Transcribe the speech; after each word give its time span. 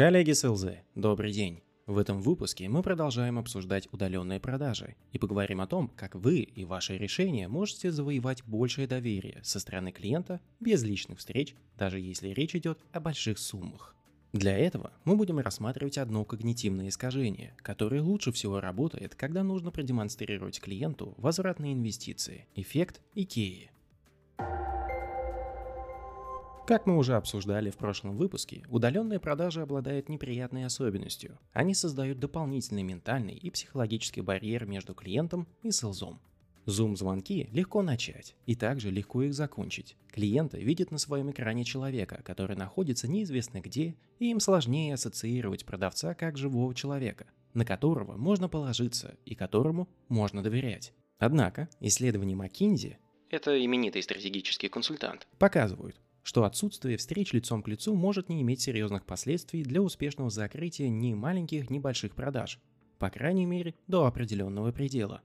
Коллеги 0.00 0.32
с 0.32 0.48
ЛЗ, 0.48 0.64
добрый 0.94 1.30
день. 1.30 1.62
В 1.86 1.98
этом 1.98 2.22
выпуске 2.22 2.70
мы 2.70 2.82
продолжаем 2.82 3.38
обсуждать 3.38 3.86
удаленные 3.92 4.40
продажи 4.40 4.96
и 5.12 5.18
поговорим 5.18 5.60
о 5.60 5.66
том, 5.66 5.88
как 5.94 6.14
вы 6.14 6.38
и 6.38 6.64
ваши 6.64 6.96
решения 6.96 7.48
можете 7.48 7.92
завоевать 7.92 8.42
большее 8.46 8.86
доверие 8.86 9.40
со 9.42 9.60
стороны 9.60 9.92
клиента 9.92 10.40
без 10.58 10.82
личных 10.82 11.18
встреч, 11.18 11.54
даже 11.76 12.00
если 12.00 12.28
речь 12.28 12.54
идет 12.54 12.78
о 12.92 13.00
больших 13.00 13.38
суммах. 13.38 13.94
Для 14.32 14.56
этого 14.56 14.90
мы 15.04 15.16
будем 15.16 15.38
рассматривать 15.38 15.98
одно 15.98 16.24
когнитивное 16.24 16.88
искажение, 16.88 17.54
которое 17.58 18.00
лучше 18.00 18.32
всего 18.32 18.58
работает, 18.58 19.14
когда 19.14 19.42
нужно 19.42 19.70
продемонстрировать 19.70 20.62
клиенту 20.62 21.12
возвратные 21.18 21.74
инвестиции– 21.74 22.46
эффект 22.54 23.02
Икеи. 23.14 23.70
Как 26.70 26.86
мы 26.86 26.96
уже 26.98 27.16
обсуждали 27.16 27.68
в 27.70 27.76
прошлом 27.76 28.16
выпуске, 28.16 28.62
удаленные 28.68 29.18
продажи 29.18 29.60
обладают 29.60 30.08
неприятной 30.08 30.66
особенностью. 30.66 31.36
Они 31.52 31.74
создают 31.74 32.20
дополнительный 32.20 32.84
ментальный 32.84 33.34
и 33.34 33.50
психологический 33.50 34.20
барьер 34.20 34.66
между 34.66 34.94
клиентом 34.94 35.48
и 35.64 35.72
селзом. 35.72 36.20
Зум-звонки 36.66 37.48
легко 37.50 37.82
начать 37.82 38.36
и 38.46 38.54
также 38.54 38.92
легко 38.92 39.22
их 39.22 39.34
закончить. 39.34 39.96
Клиенты 40.12 40.62
видят 40.62 40.92
на 40.92 40.98
своем 40.98 41.32
экране 41.32 41.64
человека, 41.64 42.22
который 42.24 42.54
находится 42.54 43.08
неизвестно 43.08 43.60
где, 43.60 43.96
и 44.20 44.30
им 44.30 44.38
сложнее 44.38 44.94
ассоциировать 44.94 45.66
продавца 45.66 46.14
как 46.14 46.38
живого 46.38 46.72
человека, 46.72 47.26
на 47.52 47.64
которого 47.64 48.16
можно 48.16 48.48
положиться 48.48 49.16
и 49.24 49.34
которому 49.34 49.88
можно 50.08 50.40
доверять. 50.40 50.92
Однако 51.18 51.68
исследования 51.80 52.34
McKinsey 52.36 52.94
это 53.30 53.64
именитый 53.64 54.02
стратегический 54.02 54.68
консультант, 54.68 55.28
показывают, 55.38 55.96
что 56.22 56.44
отсутствие 56.44 56.96
встреч 56.96 57.32
лицом 57.32 57.62
к 57.62 57.68
лицу 57.68 57.94
может 57.94 58.28
не 58.28 58.42
иметь 58.42 58.60
серьезных 58.60 59.06
последствий 59.06 59.62
для 59.62 59.82
успешного 59.82 60.30
закрытия 60.30 60.88
ни 60.88 61.14
маленьких, 61.14 61.70
ни 61.70 61.78
больших 61.78 62.14
продаж, 62.14 62.60
по 62.98 63.10
крайней 63.10 63.46
мере, 63.46 63.74
до 63.86 64.06
определенного 64.06 64.72
предела. 64.72 65.22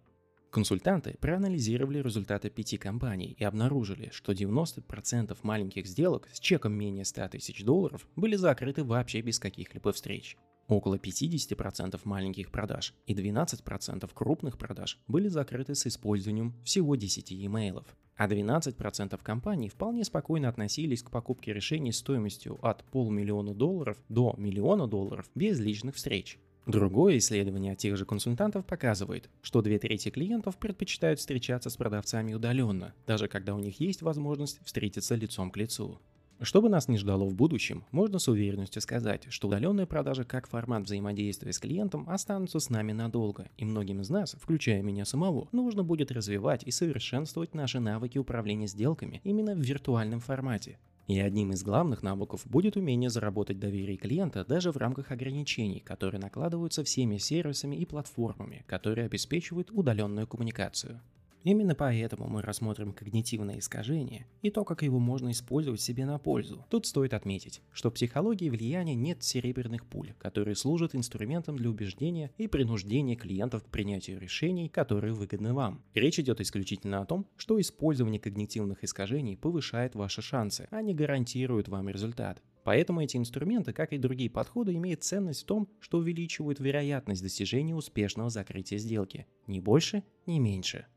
Консультанты 0.55 1.17
проанализировали 1.19 2.01
результаты 2.01 2.49
пяти 2.49 2.77
компаний 2.77 3.35
и 3.37 3.43
обнаружили, 3.43 4.09
что 4.13 4.31
90% 4.31 5.37
маленьких 5.43 5.85
сделок 5.85 6.29
с 6.31 6.39
чеком 6.39 6.71
менее 6.71 7.03
100 7.03 7.27
тысяч 7.27 7.65
долларов 7.65 8.07
были 8.15 8.37
закрыты 8.37 8.85
вообще 8.85 9.19
без 9.19 9.37
каких-либо 9.37 9.91
встреч. 9.91 10.37
Около 10.67 10.95
50% 10.95 11.99
маленьких 12.05 12.49
продаж 12.49 12.93
и 13.05 13.13
12% 13.13 14.09
крупных 14.13 14.57
продаж 14.57 14.99
были 15.07 15.27
закрыты 15.27 15.75
с 15.75 15.85
использованием 15.85 16.55
всего 16.63 16.95
10 16.95 17.33
имейлов. 17.33 17.85
А 18.15 18.27
12% 18.27 19.19
компаний 19.21 19.69
вполне 19.69 20.03
спокойно 20.03 20.49
относились 20.49 21.03
к 21.03 21.11
покупке 21.11 21.53
решений 21.53 21.91
стоимостью 21.91 22.57
от 22.65 22.83
полмиллиона 22.85 23.53
долларов 23.53 23.97
до 24.09 24.33
миллиона 24.37 24.87
долларов 24.87 25.29
без 25.35 25.59
личных 25.59 25.95
встреч. 25.95 26.39
Другое 26.65 27.19
исследование 27.19 27.73
от 27.73 27.77
тех 27.77 27.95
же 27.95 28.05
консультантов 28.05 28.65
показывает, 28.65 29.29
что 29.43 29.61
две 29.61 29.77
трети 29.77 30.09
клиентов 30.09 30.57
предпочитают 30.57 31.19
встречаться 31.19 31.69
с 31.69 31.77
продавцами 31.77 32.33
удаленно, 32.33 32.95
даже 33.05 33.27
когда 33.27 33.53
у 33.53 33.59
них 33.59 33.79
есть 33.79 34.01
возможность 34.01 34.59
встретиться 34.65 35.13
лицом 35.13 35.51
к 35.51 35.57
лицу. 35.57 35.99
Что 36.41 36.61
бы 36.61 36.67
нас 36.67 36.89
ни 36.89 36.97
ждало 36.97 37.23
в 37.23 37.33
будущем, 37.33 37.85
можно 37.91 38.19
с 38.19 38.27
уверенностью 38.27 38.81
сказать, 38.81 39.27
что 39.29 39.47
удаленные 39.47 39.87
продажи 39.87 40.25
как 40.25 40.49
формат 40.49 40.83
взаимодействия 40.83 41.53
с 41.53 41.59
клиентом 41.59 42.09
останутся 42.09 42.59
с 42.59 42.69
нами 42.69 42.91
надолго, 42.91 43.47
и 43.57 43.63
многим 43.63 44.01
из 44.01 44.09
нас, 44.09 44.35
включая 44.37 44.81
меня 44.81 45.05
самого, 45.05 45.47
нужно 45.53 45.83
будет 45.83 46.11
развивать 46.11 46.63
и 46.63 46.71
совершенствовать 46.71 47.53
наши 47.53 47.79
навыки 47.79 48.17
управления 48.17 48.67
сделками 48.67 49.21
именно 49.23 49.55
в 49.55 49.59
виртуальном 49.59 50.19
формате. 50.19 50.77
И 51.07 51.17
одним 51.19 51.53
из 51.53 51.63
главных 51.63 52.03
навыков 52.03 52.41
будет 52.45 52.75
умение 52.75 53.09
заработать 53.09 53.59
доверие 53.59 53.95
клиента 53.95 54.43
даже 54.43 54.71
в 54.71 54.77
рамках 54.77 55.11
ограничений, 55.11 55.79
которые 55.79 56.19
накладываются 56.19 56.83
всеми 56.83 57.17
сервисами 57.17 57.77
и 57.77 57.85
платформами, 57.85 58.65
которые 58.67 59.05
обеспечивают 59.05 59.71
удаленную 59.71 60.27
коммуникацию. 60.27 60.99
Именно 61.45 61.75
поэтому 61.75 62.27
мы 62.27 62.41
рассмотрим 62.41 62.91
когнитивное 62.91 63.59
искажение 63.59 64.25
и 64.41 64.49
то, 64.49 64.65
как 64.65 64.81
его 64.81 64.97
можно 64.97 65.29
использовать 65.29 65.79
себе 65.79 66.07
на 66.07 66.17
пользу. 66.17 66.65
Тут 66.71 66.87
стоит 66.87 67.13
отметить, 67.13 67.61
что 67.71 67.91
в 67.91 67.93
психологии 67.93 68.49
влияния 68.49 68.95
нет 68.95 69.21
серебряных 69.21 69.85
пуль, 69.85 70.13
которые 70.17 70.55
служат 70.55 70.95
инструментом 70.95 71.55
для 71.55 71.69
убеждения 71.69 72.31
и 72.39 72.47
принуждения 72.47 73.15
клиентов 73.15 73.63
к 73.63 73.69
принятию 73.69 74.19
решений, 74.19 74.69
которые 74.69 75.13
выгодны 75.13 75.53
вам. 75.53 75.83
Речь 75.93 76.17
идет 76.17 76.41
исключительно 76.41 77.01
о 77.01 77.05
том, 77.05 77.27
что 77.37 77.61
использование 77.61 78.19
когнитивных 78.19 78.83
искажений 78.83 79.37
повышает 79.37 79.93
ваши 79.93 80.23
шансы, 80.23 80.67
а 80.71 80.81
не 80.81 80.95
гарантирует 80.95 81.67
вам 81.67 81.89
результат. 81.89 82.41
Поэтому 82.63 83.01
эти 83.03 83.17
инструменты, 83.17 83.71
как 83.71 83.93
и 83.93 83.99
другие 83.99 84.31
подходы, 84.31 84.73
имеют 84.73 85.03
ценность 85.03 85.43
в 85.43 85.45
том, 85.45 85.69
что 85.79 85.99
увеличивают 85.99 86.59
вероятность 86.59 87.21
достижения 87.21 87.75
успешного 87.75 88.31
закрытия 88.31 88.79
сделки. 88.79 89.27
Ни 89.45 89.59
больше, 89.59 90.01
ни 90.25 90.39
меньше. 90.39 90.87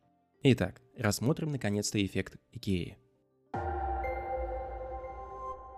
Итак, 0.45 0.81
рассмотрим 0.97 1.51
наконец-то 1.51 2.05
эффект 2.05 2.37
Икеи. 2.53 2.97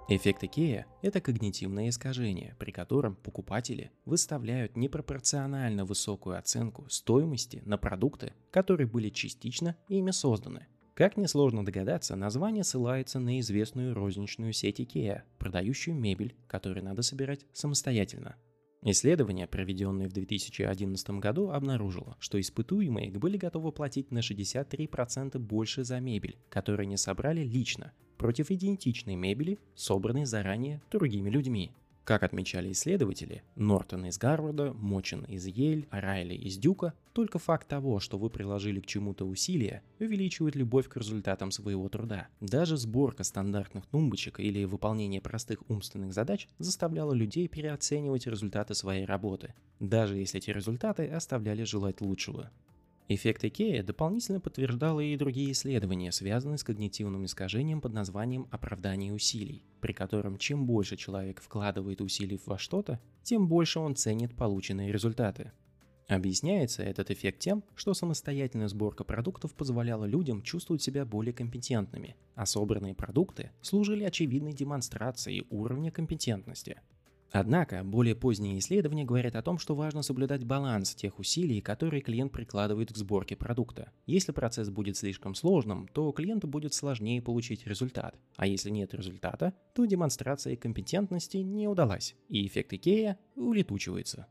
Эффект 0.06 0.44
Икея– 0.44 0.86
это 1.02 1.22
когнитивное 1.22 1.88
искажение, 1.88 2.56
при 2.58 2.70
котором 2.70 3.16
покупатели 3.16 3.90
выставляют 4.04 4.76
непропорционально 4.76 5.86
высокую 5.86 6.36
оценку 6.36 6.86
стоимости 6.90 7.62
на 7.64 7.78
продукты, 7.78 8.34
которые 8.50 8.86
были 8.86 9.08
частично 9.08 9.76
ими 9.88 10.10
созданы. 10.10 10.66
Как 10.94 11.16
несложно 11.16 11.64
догадаться, 11.64 12.14
название 12.14 12.62
ссылается 12.62 13.18
на 13.18 13.40
известную 13.40 13.94
розничную 13.94 14.52
сеть 14.52 14.82
Икея, 14.82 15.24
продающую 15.38 15.96
мебель, 15.96 16.36
которую 16.46 16.84
надо 16.84 17.00
собирать 17.00 17.46
самостоятельно. 17.54 18.36
Исследование, 18.82 19.46
проведенное 19.46 20.08
в 20.08 20.12
2011 20.14 21.10
году, 21.10 21.50
обнаружило, 21.50 22.16
что 22.18 22.40
испытуемые 22.40 23.10
были 23.10 23.36
готовы 23.36 23.72
платить 23.72 24.10
на 24.10 24.20
63% 24.20 25.38
больше 25.38 25.84
за 25.84 26.00
мебель, 26.00 26.38
которую 26.48 26.84
они 26.84 26.96
собрали 26.96 27.42
лично, 27.42 27.92
против 28.16 28.50
идентичной 28.50 29.16
мебели, 29.16 29.58
собранной 29.74 30.24
заранее 30.24 30.80
другими 30.90 31.28
людьми. 31.28 31.72
Как 32.10 32.24
отмечали 32.24 32.72
исследователи, 32.72 33.44
Нортон 33.54 34.06
из 34.06 34.18
Гарварда, 34.18 34.72
Мочин 34.72 35.22
из 35.26 35.46
Йель, 35.46 35.86
Райли 35.92 36.34
из 36.34 36.58
Дюка, 36.58 36.92
только 37.12 37.38
факт 37.38 37.68
того, 37.68 38.00
что 38.00 38.18
вы 38.18 38.30
приложили 38.30 38.80
к 38.80 38.86
чему-то 38.86 39.24
усилия, 39.24 39.84
увеличивает 40.00 40.56
любовь 40.56 40.88
к 40.88 40.96
результатам 40.96 41.52
своего 41.52 41.88
труда. 41.88 42.26
Даже 42.40 42.76
сборка 42.76 43.22
стандартных 43.22 43.86
тумбочек 43.86 44.40
или 44.40 44.64
выполнение 44.64 45.20
простых 45.20 45.62
умственных 45.70 46.12
задач 46.12 46.48
заставляло 46.58 47.12
людей 47.12 47.46
переоценивать 47.46 48.26
результаты 48.26 48.74
своей 48.74 49.04
работы, 49.04 49.54
даже 49.78 50.16
если 50.16 50.40
эти 50.40 50.50
результаты 50.50 51.06
оставляли 51.06 51.62
желать 51.62 52.00
лучшего. 52.00 52.50
Эффект 53.12 53.44
Икея 53.44 53.82
дополнительно 53.82 54.38
подтверждало 54.38 55.00
и 55.00 55.16
другие 55.16 55.50
исследования, 55.50 56.12
связанные 56.12 56.58
с 56.58 56.62
когнитивным 56.62 57.24
искажением 57.24 57.80
под 57.80 57.92
названием 57.92 58.46
оправдание 58.52 59.12
усилий, 59.12 59.64
при 59.80 59.92
котором 59.92 60.38
чем 60.38 60.64
больше 60.64 60.96
человек 60.96 61.40
вкладывает 61.40 62.00
усилий 62.02 62.38
во 62.46 62.56
что-то, 62.56 63.00
тем 63.24 63.48
больше 63.48 63.80
он 63.80 63.96
ценит 63.96 64.36
полученные 64.36 64.92
результаты. 64.92 65.50
Объясняется 66.06 66.84
этот 66.84 67.10
эффект 67.10 67.40
тем, 67.40 67.64
что 67.74 67.94
самостоятельная 67.94 68.68
сборка 68.68 69.02
продуктов 69.02 69.54
позволяла 69.54 70.04
людям 70.04 70.40
чувствовать 70.40 70.80
себя 70.80 71.04
более 71.04 71.32
компетентными, 71.32 72.14
а 72.36 72.46
собранные 72.46 72.94
продукты 72.94 73.50
служили 73.60 74.04
очевидной 74.04 74.52
демонстрацией 74.52 75.48
уровня 75.50 75.90
компетентности– 75.90 76.80
Однако, 77.32 77.84
более 77.84 78.16
поздние 78.16 78.58
исследования 78.58 79.04
говорят 79.04 79.36
о 79.36 79.42
том, 79.42 79.58
что 79.58 79.74
важно 79.76 80.02
соблюдать 80.02 80.44
баланс 80.44 80.94
тех 80.94 81.18
усилий, 81.18 81.60
которые 81.60 82.02
клиент 82.02 82.32
прикладывает 82.32 82.92
к 82.92 82.96
сборке 82.96 83.36
продукта. 83.36 83.92
Если 84.06 84.32
процесс 84.32 84.68
будет 84.68 84.96
слишком 84.96 85.34
сложным, 85.34 85.86
то 85.88 86.10
клиенту 86.10 86.48
будет 86.48 86.74
сложнее 86.74 87.22
получить 87.22 87.66
результат, 87.66 88.18
а 88.36 88.46
если 88.46 88.70
нет 88.70 88.94
результата, 88.94 89.54
то 89.74 89.84
демонстрация 89.84 90.56
компетентности 90.56 91.36
не 91.38 91.68
удалась, 91.68 92.16
и 92.28 92.46
эффект 92.46 92.72
Икея 92.72 93.18
улетучивается. 93.36 94.26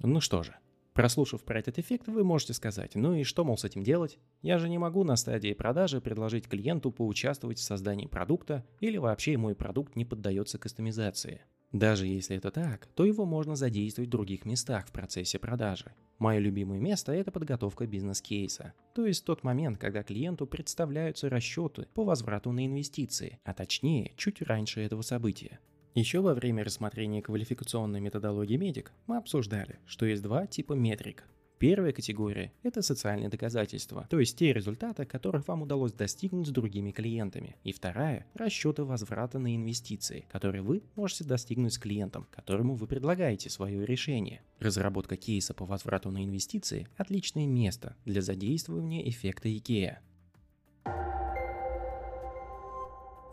Ну 0.00 0.20
что 0.20 0.42
же, 0.42 0.54
Прослушав 0.96 1.44
про 1.44 1.58
этот 1.58 1.78
эффект, 1.78 2.08
вы 2.08 2.24
можете 2.24 2.54
сказать, 2.54 2.94
ну 2.94 3.12
и 3.12 3.22
что, 3.22 3.44
мол, 3.44 3.58
с 3.58 3.64
этим 3.64 3.82
делать? 3.82 4.18
Я 4.40 4.58
же 4.58 4.70
не 4.70 4.78
могу 4.78 5.04
на 5.04 5.16
стадии 5.16 5.52
продажи 5.52 6.00
предложить 6.00 6.48
клиенту 6.48 6.90
поучаствовать 6.90 7.58
в 7.58 7.62
создании 7.62 8.06
продукта 8.06 8.64
или 8.80 8.96
вообще 8.96 9.36
мой 9.36 9.54
продукт 9.54 9.94
не 9.94 10.06
поддается 10.06 10.58
кастомизации. 10.58 11.42
Даже 11.76 12.06
если 12.06 12.38
это 12.38 12.50
так, 12.50 12.86
то 12.94 13.04
его 13.04 13.26
можно 13.26 13.54
задействовать 13.54 14.08
в 14.08 14.10
других 14.10 14.46
местах 14.46 14.86
в 14.86 14.92
процессе 14.92 15.38
продажи. 15.38 15.92
Мое 16.18 16.38
любимое 16.38 16.80
место– 16.80 17.12
это 17.12 17.30
подготовка 17.30 17.86
бизнес-кейса, 17.86 18.72
то 18.94 19.04
есть 19.04 19.26
тот 19.26 19.42
момент, 19.42 19.76
когда 19.76 20.02
клиенту 20.02 20.46
представляются 20.46 21.28
расчеты 21.28 21.86
по 21.92 22.02
возврату 22.02 22.50
на 22.50 22.64
инвестиции, 22.64 23.40
а 23.44 23.52
точнее, 23.52 24.14
чуть 24.16 24.40
раньше 24.40 24.80
этого 24.80 25.02
события. 25.02 25.58
Еще 25.94 26.20
во 26.20 26.32
время 26.32 26.64
рассмотрения 26.64 27.20
квалификационной 27.20 28.00
методологии 28.00 28.56
медик 28.56 28.92
мы 29.06 29.18
обсуждали, 29.18 29.78
что 29.84 30.06
есть 30.06 30.22
два 30.22 30.46
типа 30.46 30.72
метрик. 30.72 31.24
Первая 31.58 31.92
категория– 31.92 32.52
это 32.62 32.82
социальные 32.82 33.30
доказательства, 33.30 34.06
то 34.10 34.20
есть 34.20 34.36
те 34.36 34.52
результаты, 34.52 35.06
которых 35.06 35.48
вам 35.48 35.62
удалось 35.62 35.92
достигнуть 35.92 36.48
с 36.48 36.50
другими 36.50 36.90
клиентами. 36.90 37.56
И 37.64 37.72
вторая– 37.72 38.26
расчеты 38.34 38.84
возврата 38.84 39.38
на 39.38 39.56
инвестиции, 39.56 40.26
которые 40.30 40.60
вы 40.60 40.82
можете 40.96 41.24
достигнуть 41.24 41.72
с 41.72 41.78
клиентом, 41.78 42.26
которому 42.30 42.74
вы 42.74 42.86
предлагаете 42.86 43.48
свое 43.48 43.86
решение. 43.86 44.42
Разработка 44.58 45.16
кейса 45.16 45.54
по 45.54 45.64
возврату 45.64 46.10
на 46.10 46.22
инвестиции– 46.22 46.88
отличное 46.98 47.46
место 47.46 47.96
для 48.04 48.20
задействования 48.20 49.08
эффекта 49.08 49.48
IKEA. 49.48 49.96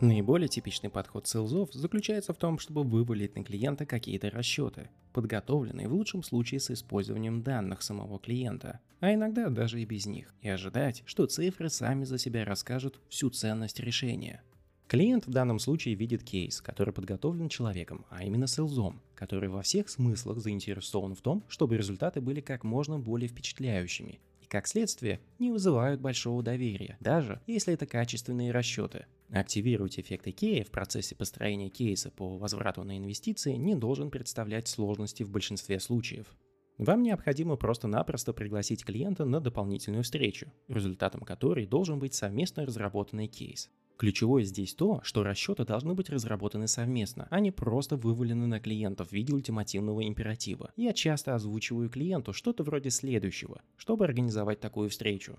Наиболее 0.04 0.48
типичный 0.48 0.90
подход 0.90 1.26
селзов 1.26 1.72
заключается 1.72 2.34
в 2.34 2.36
том, 2.36 2.58
чтобы 2.58 2.82
вывалить 2.82 3.36
на 3.36 3.42
клиента 3.42 3.86
какие-то 3.86 4.28
расчеты, 4.28 4.90
подготовленные 5.14 5.88
в 5.88 5.94
лучшем 5.94 6.22
случае 6.22 6.60
с 6.60 6.70
использованием 6.70 7.42
данных 7.42 7.80
самого 7.80 8.18
клиента, 8.18 8.80
а 9.00 9.14
иногда 9.14 9.48
даже 9.48 9.80
и 9.80 9.86
без 9.86 10.04
них, 10.04 10.34
и 10.42 10.48
ожидать, 10.50 11.02
что 11.06 11.24
цифры 11.24 11.70
сами 11.70 12.04
за 12.04 12.18
себя 12.18 12.44
расскажут 12.44 13.00
всю 13.08 13.30
ценность 13.30 13.80
решения. 13.80 14.42
Клиент 14.88 15.26
в 15.26 15.30
данном 15.30 15.58
случае 15.58 15.94
видит 15.94 16.22
кейс, 16.22 16.60
который 16.60 16.92
подготовлен 16.92 17.48
человеком, 17.48 18.04
а 18.10 18.24
именно 18.24 18.46
селзом, 18.46 19.00
который 19.14 19.48
во 19.48 19.62
всех 19.62 19.88
смыслах 19.88 20.38
заинтересован 20.38 21.14
в 21.14 21.22
том, 21.22 21.42
чтобы 21.48 21.78
результаты 21.78 22.20
были 22.20 22.42
как 22.42 22.62
можно 22.62 22.98
более 22.98 23.28
впечатляющими 23.28 24.20
и, 24.44 24.48
как 24.48 24.66
следствие, 24.66 25.20
не 25.38 25.50
вызывают 25.50 26.00
большого 26.00 26.42
доверия, 26.42 26.96
даже 27.00 27.40
если 27.46 27.74
это 27.74 27.86
качественные 27.86 28.52
расчеты. 28.52 29.06
Активировать 29.30 29.98
эффект 29.98 30.26
IKEA 30.26 30.64
в 30.64 30.70
процессе 30.70 31.14
построения 31.14 31.70
кейса 31.70 32.10
по 32.10 32.36
возврату 32.36 32.84
на 32.84 32.98
инвестиции 32.98 33.54
не 33.54 33.74
должен 33.74 34.10
представлять 34.10 34.68
сложности 34.68 35.22
в 35.22 35.30
большинстве 35.30 35.80
случаев. 35.80 36.26
Вам 36.78 37.02
необходимо 37.02 37.56
просто-напросто 37.56 38.32
пригласить 38.32 38.84
клиента 38.84 39.24
на 39.24 39.40
дополнительную 39.40 40.02
встречу, 40.02 40.52
результатом 40.66 41.20
которой 41.20 41.66
должен 41.66 42.00
быть 42.00 42.14
совместно 42.14 42.66
разработанный 42.66 43.28
кейс. 43.28 43.70
Ключевое 43.96 44.42
здесь 44.42 44.74
то, 44.74 45.00
что 45.04 45.22
расчеты 45.22 45.64
должны 45.64 45.94
быть 45.94 46.10
разработаны 46.10 46.66
совместно, 46.66 47.28
а 47.30 47.38
не 47.38 47.52
просто 47.52 47.96
вывалены 47.96 48.48
на 48.48 48.58
клиента 48.58 49.04
в 49.04 49.12
виде 49.12 49.32
ультимативного 49.32 50.04
императива. 50.04 50.72
Я 50.74 50.92
часто 50.92 51.36
озвучиваю 51.36 51.88
клиенту 51.88 52.32
что-то 52.32 52.64
вроде 52.64 52.90
следующего, 52.90 53.62
чтобы 53.76 54.04
организовать 54.04 54.58
такую 54.58 54.90
встречу. 54.90 55.38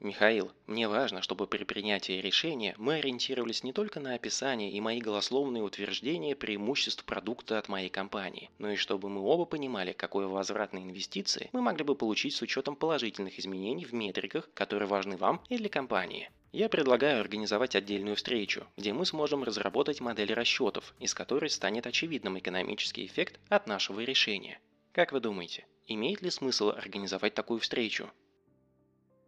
Михаил, 0.00 0.52
мне 0.66 0.88
важно, 0.88 1.22
чтобы 1.22 1.46
при 1.46 1.64
принятии 1.64 2.20
решения 2.20 2.74
мы 2.76 2.96
ориентировались 2.96 3.64
не 3.64 3.72
только 3.72 3.98
на 3.98 4.14
описание 4.14 4.70
и 4.70 4.78
мои 4.80 5.00
голословные 5.00 5.62
утверждения 5.62 6.36
преимуществ 6.36 7.02
продукта 7.04 7.58
от 7.58 7.70
моей 7.70 7.88
компании, 7.88 8.50
но 8.58 8.70
и 8.70 8.76
чтобы 8.76 9.08
мы 9.08 9.22
оба 9.22 9.46
понимали, 9.46 9.92
какой 9.92 10.26
возврат 10.26 10.74
на 10.74 10.78
инвестиции 10.78 11.48
мы 11.52 11.62
могли 11.62 11.82
бы 11.82 11.94
получить 11.94 12.34
с 12.34 12.42
учетом 12.42 12.76
положительных 12.76 13.38
изменений 13.38 13.86
в 13.86 13.94
метриках, 13.94 14.50
которые 14.52 14.86
важны 14.86 15.16
вам 15.16 15.42
и 15.48 15.56
для 15.56 15.70
компании. 15.70 16.30
Я 16.52 16.68
предлагаю 16.68 17.20
организовать 17.20 17.74
отдельную 17.74 18.16
встречу, 18.16 18.66
где 18.76 18.92
мы 18.92 19.06
сможем 19.06 19.44
разработать 19.44 20.00
модель 20.00 20.34
расчетов, 20.34 20.94
из 21.00 21.14
которой 21.14 21.48
станет 21.48 21.86
очевидным 21.86 22.38
экономический 22.38 23.06
эффект 23.06 23.40
от 23.48 23.66
нашего 23.66 24.00
решения. 24.00 24.60
Как 24.92 25.12
вы 25.12 25.20
думаете, 25.20 25.66
имеет 25.86 26.20
ли 26.20 26.30
смысл 26.30 26.68
организовать 26.68 27.32
такую 27.32 27.60
встречу? 27.60 28.10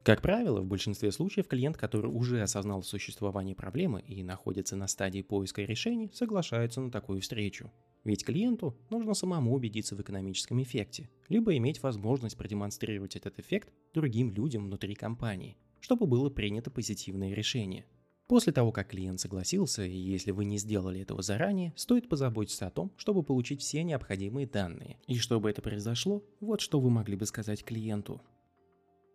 Как 0.02 0.22
правило, 0.22 0.60
в 0.60 0.66
большинстве 0.66 1.12
случаев 1.12 1.48
клиент, 1.48 1.76
который 1.76 2.10
уже 2.10 2.40
осознал 2.40 2.82
существование 2.82 3.54
проблемы 3.54 4.00
и 4.00 4.22
находится 4.22 4.74
на 4.76 4.86
стадии 4.86 5.22
поиска 5.22 5.62
решений, 5.62 6.10
соглашается 6.14 6.80
на 6.80 6.90
такую 6.90 7.20
встречу. 7.20 7.70
Ведь 8.04 8.24
клиенту 8.24 8.74
нужно 8.90 9.12
самому 9.12 9.54
убедиться 9.54 9.96
в 9.96 10.00
экономическом 10.00 10.62
эффекте, 10.62 11.10
либо 11.28 11.56
иметь 11.56 11.82
возможность 11.82 12.38
продемонстрировать 12.38 13.16
этот 13.16 13.38
эффект 13.38 13.72
другим 13.92 14.30
людям 14.30 14.64
внутри 14.64 14.94
компании, 14.94 15.58
чтобы 15.80 16.06
было 16.06 16.30
принято 16.30 16.70
позитивное 16.70 17.34
решение. 17.34 17.84
После 18.28 18.52
того, 18.52 18.72
как 18.72 18.88
клиент 18.88 19.20
согласился, 19.20 19.84
и 19.84 19.96
если 19.96 20.32
вы 20.32 20.44
не 20.44 20.58
сделали 20.58 21.00
этого 21.00 21.22
заранее, 21.22 21.72
стоит 21.76 22.10
позаботиться 22.10 22.66
о 22.66 22.70
том, 22.70 22.92
чтобы 22.98 23.22
получить 23.22 23.62
все 23.62 23.82
необходимые 23.82 24.46
данные. 24.46 24.98
И 25.06 25.18
чтобы 25.18 25.48
это 25.48 25.62
произошло, 25.62 26.22
вот 26.40 26.60
что 26.60 26.78
вы 26.78 26.90
могли 26.90 27.16
бы 27.16 27.24
сказать 27.24 27.64
клиенту. 27.64 28.20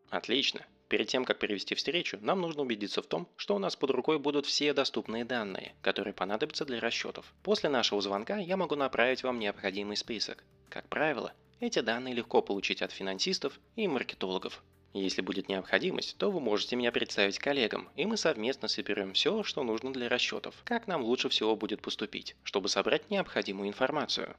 Отлично. 0.09 0.61
Перед 0.93 1.07
тем, 1.07 1.25
как 1.25 1.39
перевести 1.39 1.73
встречу, 1.73 2.19
нам 2.21 2.39
нужно 2.39 2.61
убедиться 2.61 3.01
в 3.01 3.07
том, 3.07 3.27
что 3.35 3.55
у 3.55 3.57
нас 3.57 3.75
под 3.75 3.89
рукой 3.89 4.19
будут 4.19 4.45
все 4.45 4.73
доступные 4.73 5.25
данные, 5.25 5.73
которые 5.81 6.13
понадобятся 6.13 6.65
для 6.65 6.79
расчетов. 6.79 7.33
После 7.41 7.67
нашего 7.67 7.99
звонка 7.99 8.37
я 8.37 8.57
могу 8.57 8.75
направить 8.75 9.23
вам 9.23 9.39
необходимый 9.39 9.97
список. 9.97 10.43
Как 10.69 10.87
правило, 10.89 11.33
эти 11.59 11.79
данные 11.79 12.13
легко 12.13 12.43
получить 12.43 12.83
от 12.83 12.91
финансистов 12.91 13.59
и 13.75 13.87
маркетологов. 13.87 14.61
Если 14.93 15.23
будет 15.23 15.49
необходимость, 15.49 16.15
то 16.19 16.29
вы 16.29 16.39
можете 16.39 16.75
меня 16.75 16.91
представить 16.91 17.39
коллегам, 17.39 17.89
и 17.95 18.05
мы 18.05 18.15
совместно 18.15 18.67
соберем 18.67 19.13
все, 19.13 19.41
что 19.41 19.63
нужно 19.63 19.91
для 19.93 20.09
расчетов, 20.09 20.53
как 20.63 20.85
нам 20.85 21.01
лучше 21.01 21.27
всего 21.29 21.55
будет 21.55 21.81
поступить, 21.81 22.35
чтобы 22.43 22.69
собрать 22.69 23.09
необходимую 23.09 23.67
информацию. 23.67 24.35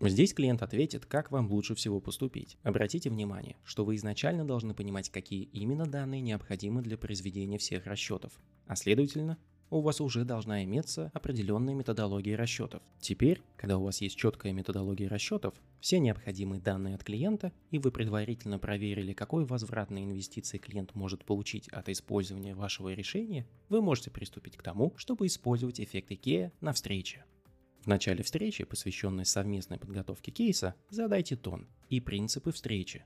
Здесь 0.00 0.34
клиент 0.34 0.62
ответит, 0.62 1.06
как 1.06 1.30
вам 1.30 1.50
лучше 1.50 1.74
всего 1.74 2.00
поступить. 2.00 2.58
Обратите 2.62 3.10
внимание, 3.10 3.56
что 3.64 3.84
вы 3.84 3.96
изначально 3.96 4.44
должны 4.44 4.74
понимать, 4.74 5.08
какие 5.10 5.44
именно 5.44 5.86
данные 5.86 6.20
необходимы 6.20 6.82
для 6.82 6.98
произведения 6.98 7.58
всех 7.58 7.86
расчетов. 7.86 8.32
А 8.66 8.76
следовательно, 8.76 9.38
у 9.70 9.80
вас 9.80 10.00
уже 10.00 10.24
должна 10.24 10.62
иметься 10.64 11.10
определенная 11.14 11.74
методология 11.74 12.36
расчетов. 12.36 12.82
Теперь, 13.00 13.42
когда 13.56 13.78
у 13.78 13.84
вас 13.84 14.00
есть 14.00 14.16
четкая 14.16 14.52
методология 14.52 15.08
расчетов, 15.08 15.54
все 15.80 15.98
необходимые 15.98 16.60
данные 16.60 16.94
от 16.94 17.04
клиента, 17.04 17.52
и 17.70 17.78
вы 17.78 17.90
предварительно 17.90 18.58
проверили, 18.58 19.12
какой 19.12 19.44
возврат 19.44 19.90
на 19.90 20.04
инвестиции 20.04 20.58
клиент 20.58 20.94
может 20.94 21.24
получить 21.24 21.68
от 21.68 21.88
использования 21.88 22.54
вашего 22.54 22.92
решения, 22.92 23.46
вы 23.68 23.82
можете 23.82 24.10
приступить 24.10 24.56
к 24.56 24.62
тому, 24.62 24.92
чтобы 24.96 25.26
использовать 25.26 25.80
эффект 25.80 26.10
IKEA 26.12 26.52
на 26.60 26.72
встрече. 26.72 27.24
В 27.84 27.86
начале 27.86 28.22
встречи, 28.22 28.64
посвященной 28.64 29.26
совместной 29.26 29.78
подготовке 29.78 30.30
кейса, 30.30 30.74
задайте 30.88 31.36
тон 31.36 31.68
и 31.90 32.00
принципы 32.00 32.50
встречи. 32.50 33.04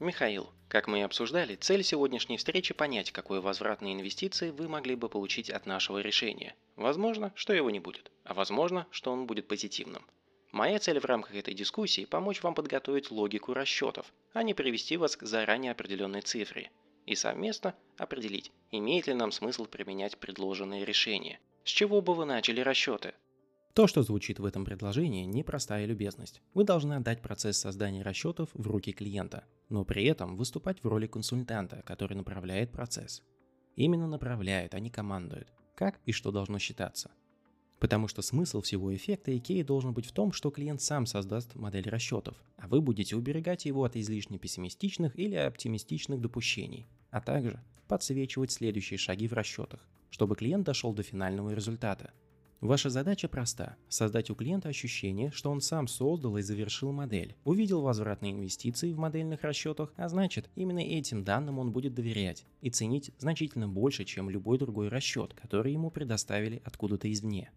Михаил, 0.00 0.50
как 0.66 0.88
мы 0.88 0.98
и 0.98 1.02
обсуждали, 1.02 1.54
цель 1.54 1.84
сегодняшней 1.84 2.38
встречи 2.38 2.74
понять, 2.74 3.12
какой 3.12 3.40
возврат 3.40 3.80
инвестиции 3.80 4.50
вы 4.50 4.68
могли 4.68 4.96
бы 4.96 5.08
получить 5.08 5.48
от 5.48 5.64
нашего 5.64 6.00
решения. 6.00 6.56
Возможно, 6.74 7.32
что 7.36 7.52
его 7.52 7.70
не 7.70 7.78
будет, 7.78 8.10
а 8.24 8.34
возможно, 8.34 8.88
что 8.90 9.12
он 9.12 9.28
будет 9.28 9.46
позитивным. 9.46 10.04
Моя 10.50 10.80
цель 10.80 10.98
в 10.98 11.04
рамках 11.04 11.36
этой 11.36 11.54
дискуссии– 11.54 12.04
помочь 12.10 12.42
вам 12.42 12.56
подготовить 12.56 13.12
логику 13.12 13.54
расчетов, 13.54 14.12
а 14.32 14.42
не 14.42 14.54
привести 14.54 14.96
вас 14.96 15.16
к 15.16 15.22
заранее 15.22 15.70
определенной 15.70 16.22
цифре. 16.22 16.72
И 17.06 17.14
совместно 17.14 17.76
определить, 17.96 18.50
имеет 18.72 19.06
ли 19.06 19.14
нам 19.14 19.30
смысл 19.30 19.66
применять 19.66 20.18
предложенные 20.18 20.84
решения. 20.84 21.38
С 21.62 21.70
чего 21.70 22.00
бы 22.00 22.14
вы 22.16 22.24
начали 22.24 22.60
расчеты? 22.60 23.14
То, 23.74 23.86
что 23.86 24.02
звучит 24.02 24.40
в 24.40 24.44
этом 24.44 24.64
предложении, 24.64 25.24
непростая 25.24 25.86
любезность. 25.86 26.42
Вы 26.54 26.64
должны 26.64 26.94
отдать 26.94 27.22
процесс 27.22 27.58
создания 27.58 28.02
расчетов 28.02 28.48
в 28.54 28.66
руки 28.66 28.92
клиента, 28.92 29.44
но 29.68 29.84
при 29.84 30.04
этом 30.04 30.36
выступать 30.36 30.82
в 30.82 30.88
роли 30.88 31.06
консультанта, 31.06 31.82
который 31.86 32.14
направляет 32.16 32.72
процесс. 32.72 33.22
Именно 33.76 34.08
направляет, 34.08 34.74
а 34.74 34.80
не 34.80 34.90
командует. 34.90 35.52
Как 35.76 36.00
и 36.06 36.12
что 36.12 36.32
должно 36.32 36.58
считаться. 36.58 37.12
Потому 37.78 38.08
что 38.08 38.22
смысл 38.22 38.60
всего 38.62 38.92
эффекта 38.92 39.30
IKEA 39.30 39.62
должен 39.62 39.92
быть 39.92 40.06
в 40.06 40.12
том, 40.12 40.32
что 40.32 40.50
клиент 40.50 40.82
сам 40.82 41.06
создаст 41.06 41.54
модель 41.54 41.88
расчетов, 41.88 42.42
а 42.56 42.66
вы 42.66 42.80
будете 42.80 43.14
уберегать 43.14 43.66
его 43.66 43.84
от 43.84 43.94
излишне 43.94 44.38
пессимистичных 44.38 45.16
или 45.16 45.36
оптимистичных 45.36 46.20
допущений, 46.20 46.88
а 47.10 47.20
также 47.20 47.62
подсвечивать 47.86 48.50
следующие 48.50 48.98
шаги 48.98 49.28
в 49.28 49.32
расчетах, 49.32 49.86
чтобы 50.10 50.34
клиент 50.34 50.66
дошел 50.66 50.92
до 50.92 51.04
финального 51.04 51.50
результата– 51.54 52.10
Ваша 52.60 52.90
задача 52.90 53.28
проста– 53.28 53.76
создать 53.88 54.30
у 54.30 54.34
клиента 54.34 54.68
ощущение, 54.68 55.30
что 55.30 55.48
он 55.52 55.60
сам 55.60 55.86
создал 55.86 56.38
и 56.38 56.42
завершил 56.42 56.90
модель, 56.90 57.36
увидел 57.44 57.82
возвратные 57.82 58.32
инвестиции 58.32 58.92
в 58.92 58.98
модельных 58.98 59.42
расчетах, 59.42 59.92
а 59.96 60.08
значит, 60.08 60.50
именно 60.56 60.80
этим 60.80 61.22
данным 61.22 61.60
он 61.60 61.70
будет 61.70 61.94
доверять 61.94 62.46
и 62.60 62.70
ценить 62.70 63.12
значительно 63.18 63.68
больше, 63.68 64.04
чем 64.04 64.28
любой 64.28 64.58
другой 64.58 64.88
расчет, 64.88 65.34
который 65.34 65.72
ему 65.72 65.92
предоставили 65.92 66.60
откуда-то 66.64 67.10
извне. 67.12 67.52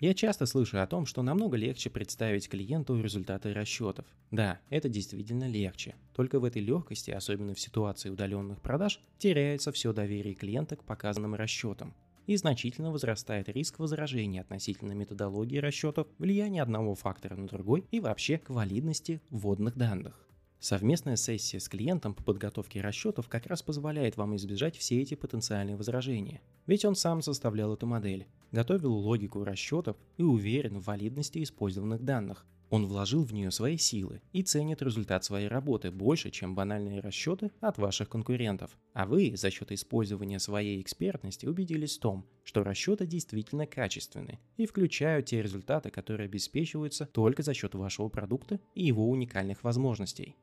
Я 0.00 0.14
часто 0.14 0.46
слышу 0.46 0.80
о 0.80 0.86
том, 0.86 1.04
что 1.04 1.22
намного 1.22 1.58
легче 1.58 1.90
представить 1.90 2.48
клиенту 2.48 2.98
результаты 2.98 3.52
расчетов. 3.52 4.06
Да, 4.30 4.60
это 4.70 4.88
действительно 4.88 5.46
легче. 5.46 5.94
Только 6.14 6.40
в 6.40 6.44
этой 6.44 6.62
легкости, 6.62 7.10
особенно 7.10 7.52
в 7.52 7.60
ситуации 7.60 8.08
удаленных 8.08 8.62
продаж, 8.62 8.98
теряется 9.18 9.72
все 9.72 9.92
доверие 9.92 10.34
клиента 10.34 10.76
к 10.76 10.84
показанным 10.84 11.34
расчетам 11.34 11.94
и 12.28 12.36
значительно 12.36 12.92
возрастает 12.92 13.48
риск 13.48 13.78
возражений 13.78 14.38
относительно 14.38 14.92
методологии 14.92 15.56
расчетов, 15.56 16.06
влияния 16.18 16.62
одного 16.62 16.94
фактора 16.94 17.36
на 17.36 17.48
другой 17.48 17.86
и 17.90 18.00
вообще 18.00 18.36
к 18.36 18.50
валидности 18.50 19.22
вводных 19.30 19.76
данных. 19.76 20.28
Совместная 20.60 21.16
сессия 21.16 21.58
с 21.58 21.70
клиентом 21.70 22.12
по 22.12 22.22
подготовке 22.22 22.82
расчетов 22.82 23.28
как 23.28 23.46
раз 23.46 23.62
позволяет 23.62 24.18
вам 24.18 24.36
избежать 24.36 24.76
все 24.76 25.00
эти 25.00 25.14
потенциальные 25.14 25.76
возражения. 25.76 26.42
Ведь 26.66 26.84
он 26.84 26.96
сам 26.96 27.22
составлял 27.22 27.72
эту 27.72 27.86
модель, 27.86 28.26
готовил 28.52 28.92
логику 28.92 29.42
расчетов 29.42 29.96
и 30.18 30.22
уверен 30.22 30.80
в 30.80 30.84
валидности 30.84 31.42
использованных 31.42 32.04
данных. 32.04 32.44
Он 32.70 32.86
вложил 32.86 33.24
в 33.24 33.32
нее 33.32 33.50
свои 33.50 33.78
силы 33.78 34.20
и 34.32 34.42
ценит 34.42 34.82
результат 34.82 35.24
своей 35.24 35.48
работы 35.48 35.90
больше, 35.90 36.30
чем 36.30 36.54
банальные 36.54 37.00
расчеты 37.00 37.50
от 37.60 37.78
ваших 37.78 38.10
конкурентов. 38.10 38.76
А 38.92 39.06
вы 39.06 39.34
за 39.36 39.50
счет 39.50 39.72
использования 39.72 40.38
своей 40.38 40.82
экспертности 40.82 41.46
убедились 41.46 41.96
в 41.96 42.00
том, 42.00 42.26
что 42.44 42.62
расчеты 42.62 43.06
действительно 43.06 43.66
качественны 43.66 44.38
и 44.56 44.66
включают 44.66 45.26
те 45.26 45.42
результаты, 45.42 45.90
которые 45.90 46.26
обеспечиваются 46.26 47.06
только 47.06 47.42
за 47.42 47.54
счет 47.54 47.74
вашего 47.74 48.08
продукта 48.08 48.60
и 48.74 48.84
его 48.84 49.08
уникальных 49.08 49.64
возможностей. 49.64 50.36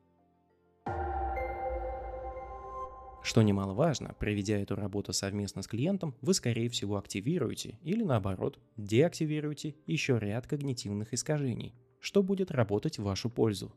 Что 3.22 3.42
немаловажно, 3.42 4.14
проведя 4.20 4.56
эту 4.56 4.76
работу 4.76 5.12
совместно 5.12 5.62
с 5.62 5.66
клиентом, 5.66 6.14
вы 6.20 6.32
скорее 6.32 6.68
всего 6.68 6.96
активируете 6.96 7.76
или 7.82 8.04
наоборот 8.04 8.60
деактивируете 8.76 9.74
еще 9.84 10.16
ряд 10.20 10.46
когнитивных 10.46 11.12
искажений, 11.12 11.74
что 12.06 12.22
будет 12.22 12.52
работать 12.52 12.98
в 12.98 13.02
вашу 13.02 13.28
пользу. 13.28 13.74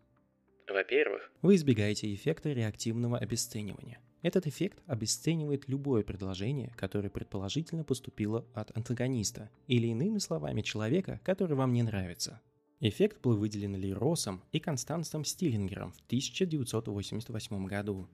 Во-первых, 0.68 1.32
Вы 1.42 1.56
избегаете 1.56 2.14
эффекта 2.14 2.54
реактивного 2.54 3.18
обесценивания. 3.18 3.98
Этот 4.22 4.46
эффект 4.46 4.84
обесценивает 4.86 5.68
любое 5.68 6.04
предложение, 6.04 6.72
которое 6.78 7.10
предположительно 7.10 7.84
поступило 7.84 8.46
от 8.54 8.78
антагониста, 8.78 9.50
или 9.66 9.88
иными 9.88 10.20
словами 10.20 10.62
человека, 10.62 11.20
который 11.24 11.56
вам 11.56 11.74
не 11.74 11.82
нравится. 11.82 12.40
Эффект 12.82 13.20
был 13.24 13.36
выделен 13.36 13.76
Ли 13.76 13.92
Россом 13.92 14.44
и 14.52 14.60
Константом 14.60 15.26
Стиллингером 15.26 15.92
в 15.94 16.02
1988 16.06 17.66
году. 17.66 18.08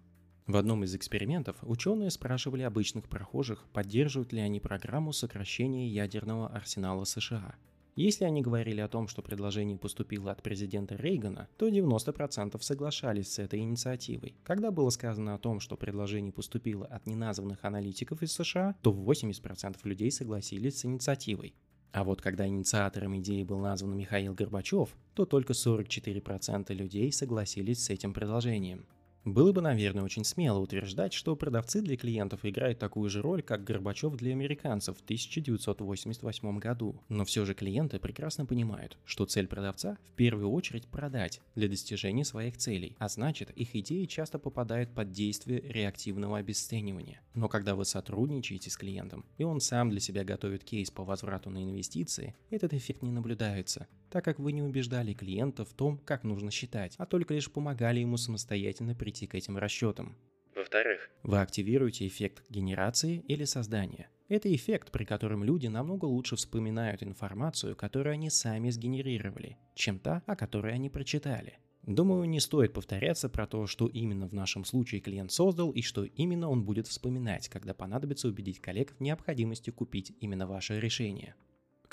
В 0.47 0.55
одном 0.55 0.85
из 0.85 0.95
экспериментов 0.95 1.57
ученые 1.61 2.09
спрашивали 2.09 2.61
обычных 2.61 3.09
прохожих, 3.09 3.65
поддерживают 3.73 4.31
ли 4.31 4.39
они 4.39 4.61
программу 4.61 5.11
сокращения 5.11 5.89
ядерного 5.89 6.47
арсенала 6.47 7.03
США. 7.03 7.55
Если 7.95 8.25
они 8.25 8.41
говорили 8.41 8.81
о 8.81 8.89
том, 8.89 9.07
что 9.07 9.21
предложение 9.21 9.77
поступило 9.77 10.29
от 10.29 10.43
президента 10.43 10.95
Рейгана, 10.95 11.47
то 11.57 11.69
90% 11.69 12.61
соглашались 12.61 13.31
с 13.31 13.39
этой 13.39 13.61
инициативой. 13.61 14.35
Когда 14.43 14.69
было 14.69 14.89
сказано 14.89 15.33
о 15.33 15.37
том, 15.39 15.61
что 15.61 15.77
предложение 15.77 16.33
поступило 16.33 16.85
от 16.87 17.07
неназванных 17.07 17.63
аналитиков 17.63 18.21
из 18.21 18.33
США, 18.33 18.75
то 18.81 18.91
80% 18.91 19.77
людей 19.85 20.11
согласились 20.11 20.79
с 20.79 20.85
инициативой. 20.85 21.55
А 21.93 22.03
вот 22.03 22.21
когда 22.21 22.45
инициатором 22.45 23.17
идеи 23.19 23.43
был 23.43 23.59
назван 23.59 23.95
Михаил 23.95 24.33
Горбачев, 24.33 24.89
то 25.13 25.25
только 25.25 25.53
44% 25.53 26.73
людей 26.73 27.09
согласились 27.13 27.85
с 27.85 27.89
этим 27.89 28.13
предложением. 28.13 28.85
Было 29.25 29.51
бы, 29.51 29.61
наверное, 29.61 30.03
очень 30.03 30.23
смело 30.23 30.59
утверждать, 30.59 31.11
что 31.11 31.35
продавцы 31.35 31.81
для 31.81 31.97
клиентов 31.97 32.41
играют 32.45 32.77
такую 32.77 33.09
же 33.09 33.23
роль, 33.23 33.41
как 33.41 33.63
Горбачев 33.63 34.15
для 34.15 34.33
американцев 34.33 34.99
в 34.99 35.01
1988 35.01 36.59
году. 36.59 37.01
Но 37.09 37.25
все 37.25 37.43
же 37.43 37.55
клиенты 37.55 37.97
прекрасно 37.97 38.45
понимают, 38.45 38.99
что 39.03 39.25
цель 39.25 39.47
продавца 39.47 39.97
в 40.05 40.11
первую 40.11 40.51
очередь 40.51 40.85
продать 40.85 41.41
для 41.55 41.67
достижения 41.67 42.23
своих 42.23 42.57
целей, 42.57 42.95
а 42.99 43.09
значит 43.09 43.49
их 43.49 43.75
идеи 43.75 44.05
часто 44.05 44.37
попадают 44.37 44.93
под 44.93 45.11
действие 45.11 45.59
реактивного 45.59 46.37
обесценивания. 46.37 47.19
Но 47.33 47.49
когда 47.49 47.73
вы 47.73 47.85
сотрудничаете 47.85 48.69
с 48.69 48.77
клиентом, 48.77 49.25
и 49.39 49.43
он 49.43 49.59
сам 49.59 49.89
для 49.89 50.01
себя 50.01 50.23
готовит 50.23 50.63
кейс 50.63 50.91
по 50.91 51.03
возврату 51.03 51.49
на 51.49 51.63
инвестиции, 51.63 52.35
этот 52.51 52.75
эффект 52.75 53.01
не 53.01 53.11
наблюдается, 53.11 53.87
так 54.11 54.23
как 54.23 54.39
вы 54.39 54.51
не 54.51 54.61
убеждали 54.61 55.13
клиента 55.13 55.65
в 55.65 55.73
том, 55.73 55.97
как 55.97 56.23
нужно 56.23 56.51
считать, 56.51 56.93
а 56.97 57.07
только 57.07 57.33
лишь 57.33 57.51
помогали 57.51 57.99
ему 57.99 58.17
самостоятельно 58.17 58.93
прийти 58.93 59.14
к 59.23 59.35
этим 59.35 59.57
расчетам. 59.57 60.17
во-вторых, 60.53 61.09
Вы 61.23 61.39
активируете 61.39 62.05
эффект 62.05 62.43
генерации 62.49 63.23
или 63.27 63.45
создания. 63.45 64.09
Это 64.27 64.53
эффект, 64.53 64.91
при 64.91 65.05
котором 65.05 65.43
люди 65.43 65.67
намного 65.67 66.05
лучше 66.05 66.35
вспоминают 66.35 67.01
информацию, 67.03 67.75
которую 67.75 68.13
они 68.13 68.29
сами 68.29 68.69
сгенерировали, 68.69 69.57
чем 69.75 69.99
та, 69.99 70.21
о 70.25 70.35
которой 70.35 70.73
они 70.73 70.89
прочитали. 70.89 71.59
Думаю, 71.83 72.27
не 72.27 72.39
стоит 72.39 72.73
повторяться 72.73 73.29
про 73.29 73.45
то, 73.45 73.67
что 73.67 73.87
именно 73.87 74.27
в 74.27 74.33
нашем 74.33 74.65
случае 74.65 75.01
клиент 75.01 75.31
создал 75.31 75.69
и 75.69 75.83
что 75.83 76.03
именно 76.03 76.49
он 76.49 76.65
будет 76.65 76.87
вспоминать, 76.87 77.47
когда 77.47 77.75
понадобится 77.75 78.27
убедить 78.27 78.59
коллег 78.59 78.95
в 78.97 79.01
необходимости 79.01 79.69
купить 79.69 80.11
именно 80.19 80.47
ваше 80.47 80.79
решение. 80.79 81.35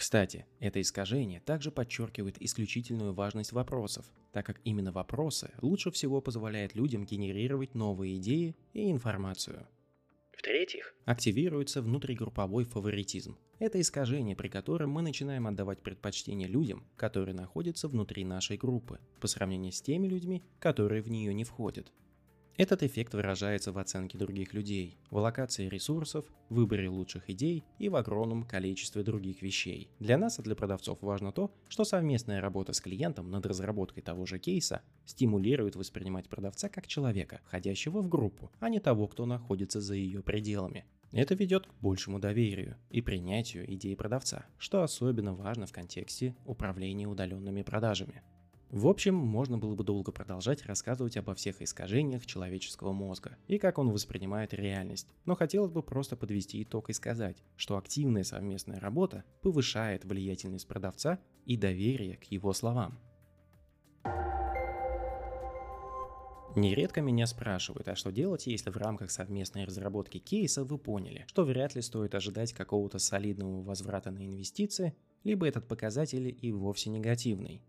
Кстати, 0.03 0.47
это 0.59 0.81
искажение 0.81 1.39
также 1.39 1.71
подчеркивает 1.71 2.43
исключительную 2.43 3.13
важность 3.13 3.53
вопросов, 3.53 4.05
так 4.33 4.45
как 4.45 4.61
именно 4.65 4.91
вопросы 4.91 5.53
лучше 5.61 5.93
всего 5.93 6.21
позволяют 6.21 6.75
людям 6.75 7.05
генерировать 7.05 7.77
новые 7.77 8.17
идеи 8.17 8.57
и 8.73 8.91
информацию. 8.91 9.65
в-третьих, 10.33 10.93
Активируется 11.05 11.83
внутригрупповой 11.83 12.65
фаворитизм. 12.65 13.39
Это 13.61 13.81
искажение, 13.81 14.35
при 14.35 14.49
котором 14.49 14.91
мы 14.91 15.03
начинаем 15.03 15.47
отдавать 15.47 15.81
предпочтение 15.85 16.49
людям, 16.49 16.85
которые 16.97 17.37
находятся 17.37 17.87
внутри 17.87 18.25
нашей 18.25 18.57
группы, 18.57 18.99
по 19.21 19.29
сравнению 19.29 19.71
с 19.71 19.81
теми 19.81 20.09
людьми, 20.09 20.43
которые 20.59 21.01
в 21.03 21.11
нее 21.13 21.33
не 21.33 21.45
входят. 21.45 21.93
Этот 22.59 22.83
эффект 22.83 23.15
выражается 23.15 23.73
в 23.73 23.79
оценке 23.79 24.19
других 24.19 24.53
людей, 24.53 24.99
в 25.11 25.17
аллокации 25.17 25.69
ресурсов, 25.69 26.27
выборе 26.51 26.89
лучших 26.89 27.31
идей 27.31 27.65
и 27.79 27.89
в 27.89 27.97
огромном 27.97 28.45
количестве 28.45 29.03
других 29.03 29.41
вещей. 29.41 29.89
Для 30.01 30.19
нас 30.19 30.39
и 30.39 30.43
для 30.43 30.55
продавцов 30.55 30.99
важно 31.01 31.33
то, 31.33 31.51
что 31.69 31.85
совместная 31.85 32.43
работа 32.43 32.75
с 32.75 32.81
клиентом 32.83 33.31
над 33.31 33.47
разработкой 33.47 34.03
того 34.03 34.27
же 34.27 34.39
кейса 34.39 34.83
стимулирует 35.07 35.77
воспринимать 35.77 36.29
продавца 36.29 36.69
как 36.69 36.87
человека, 36.87 37.41
входящего 37.47 38.03
в 38.03 38.09
группу, 38.09 38.53
а 38.61 38.69
не 38.69 38.81
того, 38.81 39.09
кто 39.09 39.25
находится 39.25 39.81
за 39.81 39.95
ее 39.95 40.23
пределами. 40.23 40.85
Это 41.11 41.35
ведет 41.35 41.67
к 41.67 41.75
большему 41.81 42.19
доверию 42.19 42.77
и 42.91 43.01
принятию 43.01 43.71
идей 43.73 43.97
продавца, 43.97 44.47
что 44.59 44.83
особенно 44.83 45.35
важно 45.35 45.67
в 45.67 45.73
контексте 45.73 46.35
управления 46.45 47.07
удаленными 47.07 47.63
продажами. 47.63 48.23
В 48.73 48.89
общем, 48.89 49.15
можно 49.15 49.59
было 49.59 49.75
бы 49.75 49.85
долго 49.85 50.13
продолжать 50.13 50.65
рассказывать 50.65 51.19
обо 51.19 51.35
всех 51.35 51.61
искажениях 51.61 52.25
человеческого 52.25 52.93
мозга 52.93 53.37
и 53.47 53.59
как 53.59 53.77
он 53.77 53.91
воспринимает 53.91 54.55
реальность, 54.55 55.09
но 55.27 55.35
хотелось 55.37 55.71
бы 55.71 55.83
просто 55.83 56.17
подвести 56.17 56.63
итог 56.63 56.89
и 56.89 56.95
сказать, 56.95 57.37
что 57.55 57.77
активная 57.77 58.25
совместная 58.25 58.81
работа 58.81 59.25
повышает 59.43 60.07
влиятельность 60.07 60.67
продавца 60.67 61.19
и 61.45 61.59
доверие 61.59 62.17
к 62.17 62.25
его 62.25 62.55
словам. 62.55 62.99
Нередко 66.57 67.03
меня 67.03 67.27
спрашивают, 67.27 67.89
а 67.89 67.95
что 67.95 68.11
делать, 68.11 68.47
если 68.47 68.71
в 68.71 68.77
рамках 68.79 69.11
совместной 69.11 69.67
разработки 69.67 70.17
кейса 70.17 70.65
вы 70.65 70.79
поняли, 70.79 71.27
что 71.27 71.45
вряд 71.45 71.75
ли 71.75 71.83
стоит 71.83 72.15
ожидать 72.15 72.55
какого-то 72.55 72.99
солидного 72.99 73.63
возврата 73.63 74.11
на 74.11 74.25
инвестиции, 74.25 74.95
либо 75.25 75.47
этот 75.47 75.69
показатель 75.69 76.35
и 76.41 76.53
вовсе 76.53 76.89
негативный. 76.89 77.63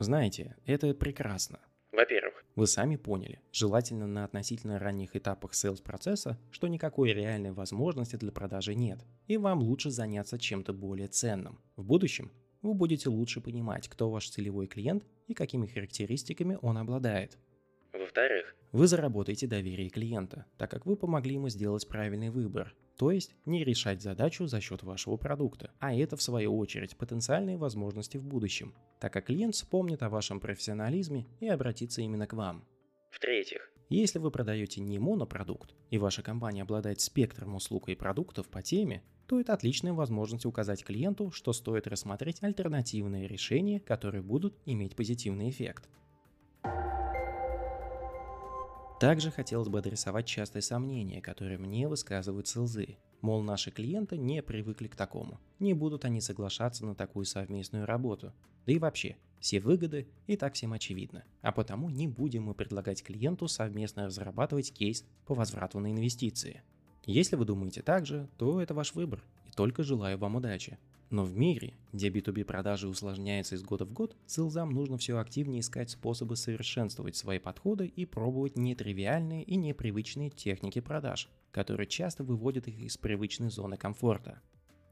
Знаете, 0.00 0.56
это 0.64 0.94
прекрасно. 0.94 1.58
во-первых, 1.92 2.42
Вы 2.56 2.66
сами 2.66 2.96
поняли, 2.96 3.42
желательно 3.52 4.06
на 4.06 4.24
относительно 4.24 4.78
ранних 4.78 5.14
этапах 5.14 5.52
sales 5.52 5.82
процесса, 5.82 6.38
что 6.50 6.68
никакой 6.68 7.12
реальной 7.12 7.52
возможности 7.52 8.16
для 8.16 8.32
продажи 8.32 8.74
нет, 8.74 9.04
и 9.26 9.36
вам 9.36 9.60
лучше 9.60 9.90
заняться 9.90 10.38
чем-то 10.38 10.72
более 10.72 11.08
ценным. 11.08 11.60
В 11.76 11.84
будущем 11.84 12.32
вы 12.62 12.72
будете 12.72 13.10
лучше 13.10 13.42
понимать, 13.42 13.88
кто 13.88 14.08
ваш 14.08 14.30
целевой 14.30 14.68
клиент 14.68 15.04
и 15.26 15.34
какими 15.34 15.66
характеристиками 15.66 16.58
он 16.62 16.78
обладает. 16.78 17.36
Во-вторых, 18.10 18.56
Вы 18.72 18.88
заработаете 18.88 19.46
доверие 19.46 19.88
клиента, 19.88 20.44
так 20.58 20.68
как 20.70 20.84
вы 20.84 20.96
помогли 20.96 21.34
ему 21.34 21.48
сделать 21.48 21.86
правильный 21.86 22.30
выбор, 22.30 22.74
то 22.96 23.12
есть 23.12 23.36
не 23.46 23.64
решать 23.64 24.02
задачу 24.02 24.46
за 24.46 24.60
счет 24.60 24.82
вашего 24.82 25.16
продукта, 25.16 25.70
а 25.78 25.94
это 25.94 26.16
в 26.16 26.22
свою 26.22 26.58
очередь 26.58 26.96
потенциальные 26.96 27.56
возможности 27.56 28.16
в 28.16 28.24
будущем, 28.24 28.74
так 28.98 29.12
как 29.12 29.26
клиент 29.26 29.54
вспомнит 29.54 30.02
о 30.02 30.08
вашем 30.08 30.40
профессионализме 30.40 31.26
и 31.38 31.48
обратится 31.48 32.02
именно 32.02 32.26
к 32.26 32.32
вам. 32.32 32.64
в-третьих, 33.10 33.70
Если 33.88 34.18
вы 34.18 34.32
продаете 34.32 34.80
не 34.80 34.98
монопродукт, 34.98 35.74
и 35.90 35.98
ваша 35.98 36.22
компания 36.22 36.62
обладает 36.62 37.00
спектром 37.00 37.54
услуг 37.54 37.88
и 37.88 37.94
продуктов 37.94 38.48
по 38.48 38.60
теме, 38.60 39.04
то 39.26 39.40
это 39.40 39.52
отличная 39.54 39.92
возможность 39.92 40.46
указать 40.46 40.84
клиенту, 40.84 41.30
что 41.30 41.52
стоит 41.52 41.86
рассмотреть 41.86 42.42
альтернативные 42.42 43.28
решения, 43.28 43.78
которые 43.78 44.22
будут 44.22 44.58
иметь 44.66 44.96
позитивный 44.96 45.48
эффект. 45.48 45.88
Также 49.00 49.30
хотелось 49.30 49.70
бы 49.70 49.78
адресовать 49.78 50.26
частые 50.26 50.60
сомнения, 50.60 51.22
которые 51.22 51.56
мне 51.56 51.88
высказывают 51.88 52.48
селзы. 52.48 52.98
Мол, 53.22 53.40
наши 53.40 53.70
клиенты 53.70 54.18
не 54.18 54.42
привыкли 54.42 54.88
к 54.88 54.94
такому. 54.94 55.40
Не 55.58 55.72
будут 55.72 56.04
они 56.04 56.20
соглашаться 56.20 56.84
на 56.84 56.94
такую 56.94 57.24
совместную 57.24 57.86
работу. 57.86 58.34
Да 58.66 58.74
и 58.74 58.78
вообще, 58.78 59.16
все 59.40 59.58
выгоды 59.58 60.06
и 60.26 60.36
так 60.36 60.52
всем 60.52 60.74
очевидно. 60.74 61.24
А 61.40 61.50
потому 61.50 61.88
не 61.88 62.08
будем 62.08 62.42
мы 62.42 62.54
предлагать 62.54 63.02
клиенту 63.02 63.48
совместно 63.48 64.04
разрабатывать 64.04 64.70
кейс 64.70 65.06
по 65.24 65.32
возврату 65.32 65.80
на 65.80 65.90
инвестиции. 65.90 66.62
Если 67.06 67.36
вы 67.36 67.46
думаете 67.46 67.80
так 67.80 68.04
же, 68.04 68.28
то 68.36 68.60
это 68.60 68.74
ваш 68.74 68.94
выбор, 68.94 69.24
и 69.46 69.50
только 69.50 69.82
желаю 69.82 70.18
вам 70.18 70.36
удачи. 70.36 70.78
Но 71.10 71.24
в 71.24 71.36
мире, 71.36 71.74
где 71.92 72.08
B2B 72.08 72.44
продажи 72.44 72.88
усложняются 72.88 73.56
из 73.56 73.64
года 73.64 73.84
в 73.84 73.92
год, 73.92 74.16
селзам 74.26 74.70
нужно 74.70 74.96
все 74.96 75.18
активнее 75.18 75.60
искать 75.60 75.90
способы 75.90 76.36
совершенствовать 76.36 77.16
свои 77.16 77.40
подходы 77.40 77.86
и 77.88 78.06
пробовать 78.06 78.56
нетривиальные 78.56 79.42
и 79.42 79.56
непривычные 79.56 80.30
техники 80.30 80.80
продаж, 80.80 81.28
которые 81.50 81.88
часто 81.88 82.22
выводят 82.22 82.68
их 82.68 82.78
из 82.78 82.96
привычной 82.96 83.50
зоны 83.50 83.76
комфорта. 83.76 84.40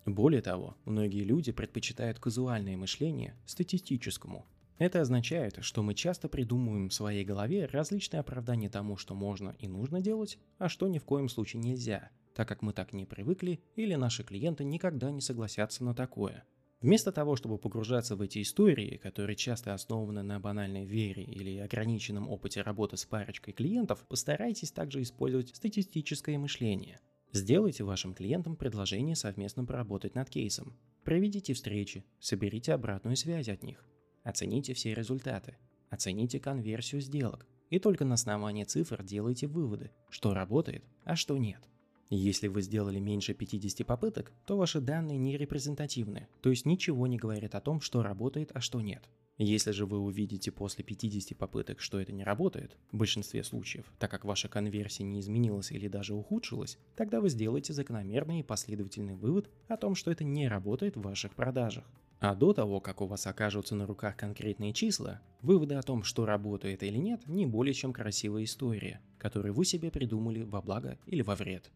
Более 0.07 0.43
того, 0.43 0.77
многие 0.85 1.23
люди 1.23 1.53
предпочитают 1.53 2.19
казуальное 2.19 2.77
мышление 2.77 3.37
статистическому. 3.47 4.45
Это 4.79 5.01
означает, 5.01 5.59
что 5.61 5.83
мы 5.85 5.95
часто 5.95 6.29
придумываем 6.29 6.89
в 6.89 6.95
своей 6.95 7.25
голове 7.25 7.67
различные 7.67 8.21
оправдания 8.21 8.69
тому, 8.69 8.97
что 8.97 9.15
можно 9.15 9.55
и 9.61 9.69
нужно 9.69 10.01
делать, 10.01 10.39
а 10.59 10.69
что 10.69 10.89
ни 10.89 10.99
в 10.99 11.05
коем 11.05 11.29
случае 11.29 11.63
нельзя, 11.63 12.11
так 12.39 12.47
как 12.47 12.63
мы 12.63 12.73
так 12.73 12.93
не 12.93 13.05
привыкли 13.05 13.59
или 13.75 13.97
наши 13.97 14.23
клиенты 14.23 14.63
никогда 14.63 15.11
не 15.11 15.21
согласятся 15.21 15.83
на 15.83 15.93
такое. 15.93 16.45
Вместо 16.81 17.11
того, 17.11 17.35
чтобы 17.35 17.59
погружаться 17.59 18.15
в 18.15 18.23
эти 18.23 18.43
истории, 18.43 18.97
которые 18.97 19.35
часто 19.35 19.75
основаны 19.75 20.23
на 20.23 20.39
банальной 20.39 20.85
вере 20.85 21.25
или 21.25 21.59
ограниченном 21.59 22.29
опыте 22.29 22.63
работы 22.63 22.97
с 22.97 23.05
парочкой 23.07 23.55
клиентов, 23.55 24.07
постарайтесь 24.09 24.71
также 24.71 25.03
использовать 25.03 25.49
статистическое 25.57 26.39
мышление. 26.39 27.01
Сделайте 27.33 27.83
вашим 27.83 28.15
клиентам 28.15 28.55
предложение 28.55 29.17
совместно 29.17 29.65
поработать 29.65 30.15
над 30.15 30.31
кейсом. 30.31 30.79
Проведите 31.03 31.55
встречи, 31.55 32.05
соберите 32.21 32.73
обратную 32.73 33.17
связь 33.17 33.49
от 33.49 33.65
них. 33.65 33.85
Оцените 34.23 34.75
все 34.75 34.95
результаты. 34.95 35.57
Оцените 35.91 36.39
конверсию 36.39 37.01
сделок. 37.01 37.49
И 37.69 37.81
только 37.81 38.05
на 38.05 38.15
основании 38.15 38.63
цифр 38.63 39.03
делайте 39.03 39.49
выводы, 39.49 39.91
что 40.09 40.35
работает, 40.35 40.85
а 41.03 41.17
что 41.17 41.37
нет. 41.37 41.69
Если 42.11 42.49
вы 42.49 42.63
сделали 42.63 42.99
меньше 42.99 43.35
50 43.35 43.87
попыток, 43.87 44.33
то 44.47 44.57
ваши 44.57 44.81
данные 44.81 45.19
не 45.19 45.37
репрезентативны, 45.37 46.27
то 46.41 46.49
есть 46.49 46.65
ничего 46.65 47.07
не 47.07 47.19
говорит 47.19 47.55
о 47.55 47.61
том, 47.61 47.83
что 47.83 48.03
работает, 48.03 48.51
а 48.55 48.61
что 48.63 48.81
нет. 48.81 49.11
Если 49.37 49.71
же 49.71 49.85
вы 49.85 49.99
увидите 49.99 50.51
после 50.51 50.83
50 50.83 51.37
попыток, 51.37 51.81
что 51.81 52.01
это 52.01 52.13
не 52.13 52.25
работает, 52.25 52.77
в 52.91 52.97
большинстве 52.97 53.45
случаев, 53.45 53.85
так 53.99 54.11
как 54.11 54.25
ваша 54.25 54.49
конверсия 54.49 55.05
не 55.05 55.21
изменилась 55.21 55.71
или 55.71 55.87
даже 55.87 56.15
ухудшилась, 56.15 56.79
тогда 56.97 57.21
вы 57.21 57.29
сделаете 57.29 57.75
закономерный 57.75 58.41
и 58.41 58.43
последовательный 58.43 59.15
вывод 59.15 59.51
о 59.69 59.77
том, 59.77 59.95
что 59.95 60.11
это 60.11 60.25
не 60.25 60.49
работает 60.49 60.97
в 60.97 61.03
ваших 61.03 61.35
продажах. 61.35 61.85
А 62.21 62.35
до 62.35 62.53
того, 62.53 62.81
как 62.81 63.01
у 63.01 63.07
вас 63.07 63.27
окажутся 63.29 63.77
на 63.77 63.87
руках 63.87 64.17
конкретные 64.17 64.73
числа, 64.73 65.21
выводы 65.41 65.77
о 65.77 65.83
том, 65.83 66.03
что 66.03 66.27
работает 66.27 66.83
или 66.83 66.97
нет, 66.97 67.29
не 67.29 67.47
более 67.47 67.75
чем 67.75 67.93
красивая 67.93 68.43
история, 68.43 69.01
которую 69.19 69.55
вы 69.55 69.65
себе 69.65 69.91
придумали 69.93 70.43
во 70.43 70.61
благо 70.61 70.99
или 71.07 71.23
во 71.23 71.37
вред. 71.37 71.71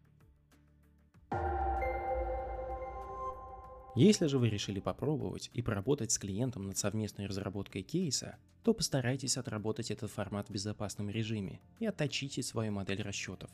Если 3.95 4.25
же 4.25 4.39
вы 4.39 4.49
решили 4.49 4.79
попробовать 4.79 5.51
и 5.53 5.61
поработать 5.61 6.11
с 6.11 6.17
клиентом 6.17 6.63
над 6.63 6.77
совместной 6.77 7.27
разработкой 7.27 7.83
кейса, 7.83 8.37
то 8.63 8.73
постарайтесь 8.73 9.37
отработать 9.37 9.91
этот 9.91 10.09
формат 10.09 10.47
в 10.49 10.51
безопасном 10.51 11.09
режиме 11.11 11.61
и 11.79 11.85
отточите 11.85 12.41
свою 12.41 12.71
модель 12.71 13.03
расчетов. 13.03 13.51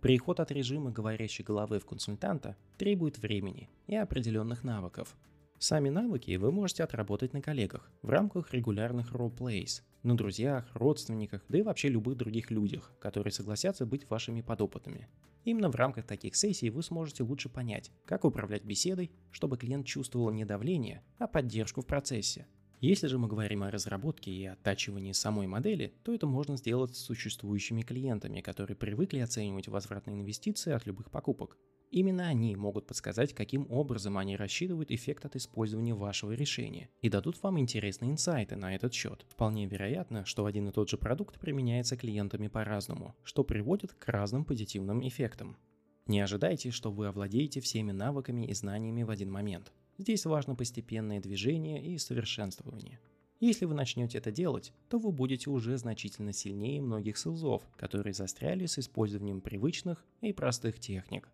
Переход 0.00 0.38
от 0.38 0.52
режима 0.52 0.92
говорящей 0.92 1.44
головы 1.44 1.80
в 1.80 1.86
консультанта 1.86 2.56
требует 2.78 3.18
времени 3.18 3.68
и 3.88 3.96
определенных 3.96 4.62
навыков. 4.62 5.16
Сами 5.58 5.88
навыки 5.88 6.36
вы 6.36 6.52
можете 6.52 6.84
отработать 6.84 7.32
на 7.32 7.42
коллегах 7.42 7.90
в 8.00 8.10
рамках 8.10 8.54
регулярных 8.54 9.12
ролл-плейс, 9.12 9.82
на 10.02 10.16
друзьях, 10.16 10.70
родственниках, 10.74 11.44
да 11.48 11.58
и 11.58 11.62
вообще 11.62 11.88
любых 11.88 12.16
других 12.16 12.50
людях, 12.50 12.92
которые 13.00 13.32
согласятся 13.32 13.86
быть 13.86 14.08
вашими 14.08 14.40
подопытными. 14.40 15.08
Именно 15.44 15.70
в 15.70 15.74
рамках 15.74 16.06
таких 16.06 16.36
сессий 16.36 16.70
вы 16.70 16.82
сможете 16.82 17.22
лучше 17.22 17.48
понять, 17.48 17.90
как 18.04 18.24
управлять 18.24 18.64
беседой, 18.64 19.10
чтобы 19.30 19.56
клиент 19.56 19.86
чувствовал 19.86 20.30
не 20.30 20.44
давление, 20.44 21.02
а 21.18 21.26
поддержку 21.26 21.80
в 21.80 21.86
процессе. 21.86 22.46
Если 22.80 23.08
же 23.08 23.18
мы 23.18 23.28
говорим 23.28 23.62
о 23.62 23.70
разработке 23.70 24.30
и 24.30 24.46
оттачивании 24.46 25.12
самой 25.12 25.46
модели, 25.46 25.94
то 26.02 26.14
это 26.14 26.26
можно 26.26 26.56
сделать 26.56 26.96
с 26.96 27.00
существующими 27.00 27.82
клиентами, 27.82 28.40
которые 28.40 28.74
привыкли 28.74 29.18
оценивать 29.18 29.68
возвратные 29.68 30.18
инвестиции 30.18 30.72
от 30.72 30.86
любых 30.86 31.10
покупок. 31.10 31.58
Именно 31.90 32.28
они 32.28 32.54
могут 32.54 32.86
подсказать, 32.86 33.34
каким 33.34 33.66
образом 33.68 34.16
они 34.16 34.36
рассчитывают 34.36 34.92
эффект 34.92 35.24
от 35.24 35.34
использования 35.34 35.92
вашего 35.92 36.30
решения 36.30 36.88
и 37.00 37.08
дадут 37.08 37.42
вам 37.42 37.58
интересные 37.58 38.12
инсайты 38.12 38.54
на 38.54 38.76
этот 38.76 38.94
счет. 38.94 39.26
Вполне 39.28 39.66
вероятно, 39.66 40.24
что 40.24 40.46
один 40.46 40.68
и 40.68 40.72
тот 40.72 40.88
же 40.88 40.96
продукт 40.96 41.40
применяется 41.40 41.96
клиентами 41.96 42.46
по-разному, 42.46 43.16
что 43.24 43.42
приводит 43.42 43.92
к 43.92 44.08
разным 44.08 44.44
позитивным 44.44 45.06
эффектам. 45.06 45.56
Не 46.06 46.20
ожидайте, 46.20 46.70
что 46.70 46.92
вы 46.92 47.08
овладеете 47.08 47.60
всеми 47.60 47.90
навыками 47.90 48.46
и 48.46 48.54
знаниями 48.54 49.02
в 49.02 49.10
один 49.10 49.30
момент. 49.30 49.72
Здесь 49.98 50.24
важно 50.26 50.54
постепенное 50.54 51.20
движение 51.20 51.84
и 51.84 51.98
совершенствование. 51.98 53.00
Если 53.40 53.64
вы 53.64 53.74
начнете 53.74 54.18
это 54.18 54.30
делать, 54.30 54.72
то 54.88 54.98
вы 54.98 55.10
будете 55.10 55.50
уже 55.50 55.76
значительно 55.76 56.32
сильнее 56.32 56.80
многих 56.80 57.18
селзов, 57.18 57.62
которые 57.76 58.12
застряли 58.12 58.66
с 58.66 58.78
использованием 58.78 59.40
привычных 59.40 60.04
и 60.20 60.32
простых 60.32 60.78
техник. 60.78 61.28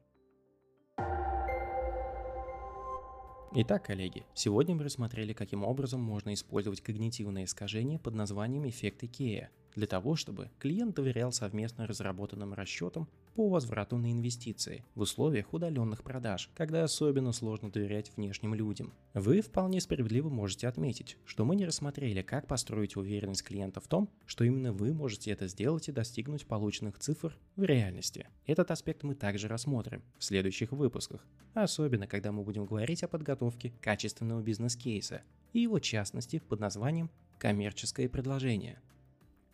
Итак, 3.53 3.87
коллеги, 3.87 4.25
сегодня 4.35 4.75
мы 4.75 4.85
рассмотрели, 4.85 5.33
каким 5.33 5.65
образом 5.65 6.01
можно 6.01 6.35
использовать 6.35 6.81
когнитивное 6.81 7.45
искажение 7.45 7.99
под 7.99 8.15
названием 8.15 8.69
эффект 8.69 9.05
Икея 9.05 9.51
для 9.77 9.87
того, 9.87 10.17
чтобы 10.17 10.51
клиент 10.59 10.97
доверял 10.97 11.31
совместно 11.31 11.87
разработанным 11.87 12.55
расчетам 12.55 13.09
по 13.35 13.49
возврату 13.49 13.99
на 13.99 14.11
инвестиции 14.11 14.83
в 14.95 15.03
условиях 15.03 15.53
удаленных 15.53 16.03
продаж, 16.03 16.51
когда 16.57 16.83
особенно 16.83 17.33
сложно 17.33 17.71
доверять 17.71 18.11
внешним 18.17 18.55
людям. 18.55 18.95
Вы 19.13 19.43
вполне 19.43 19.81
справедливо 19.81 20.31
можете 20.31 20.67
отметить, 20.67 21.19
что 21.27 21.45
мы 21.45 21.55
не 21.55 21.67
рассмотрели, 21.67 22.23
как 22.23 22.47
построить 22.47 22.97
уверенность 22.97 23.43
клиента 23.43 23.81
в 23.81 23.87
том, 23.87 24.09
что 24.25 24.45
именно 24.45 24.73
вы 24.73 24.95
можете 24.95 25.31
это 25.31 25.47
сделать 25.47 25.89
и 25.89 25.93
достигнуть 25.93 26.47
полученных 26.47 26.99
цифр 26.99 27.37
в 27.57 27.63
реальности. 27.63 28.29
Этот 28.47 28.71
аспект 28.71 29.03
мы 29.03 29.15
также 29.15 29.47
рассмотрим 29.49 30.03
в 30.19 30.25
следующих 30.25 30.73
выпусках, 30.73 31.27
особенно 31.53 32.07
когда 32.07 32.33
мы 32.33 32.43
будем 32.43 32.65
говорить 32.65 33.03
о 33.03 33.09
подготовке 33.09 33.75
качественного 33.83 34.41
бизнес-кейса 34.41 35.21
и 35.53 35.61
его 35.61 35.79
частности 35.79 36.39
под 36.39 36.61
названием 36.61 37.11
«коммерческое 37.39 38.09
предложение». 38.09 38.81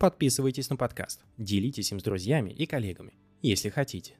Подписывайтесь 0.03 0.69
на 0.69 0.75
подкаст, 0.75 1.21
делитесь 1.39 1.93
им 1.93 2.01
с 2.01 2.03
друзьями 2.03 2.51
и 2.51 2.67
коллегами, 2.67 3.15
если 3.41 3.69
хотите. 3.69 4.17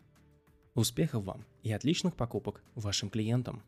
Успехов 0.75 1.25
вам 1.25 1.45
и 1.65 1.73
отличных 1.73 2.15
покупок 2.15 2.63
вашим 2.77 3.11
клиентам! 3.11 3.65